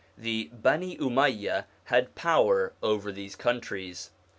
[0.17, 4.09] The Bani Umayya had power over these countries.